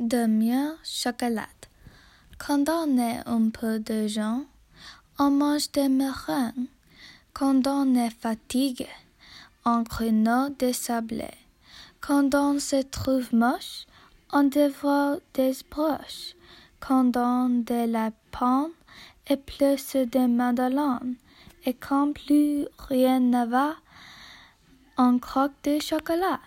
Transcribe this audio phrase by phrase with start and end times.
[0.00, 1.46] de mieux chocolat.
[2.38, 4.44] Quand on est un peu de gens,
[5.18, 6.68] on mange des meringues.
[7.34, 8.88] Quand on est fatigué,
[9.66, 11.38] on grignote des sablés.
[12.00, 13.86] Quand on se trouve moche,
[14.32, 16.34] on dévore des broches.
[16.80, 18.72] Quand on de la pomme
[19.28, 21.16] et plus des madeleines.
[21.66, 23.76] Et quand plus rien ne va,
[24.96, 26.40] on croque du chocolat.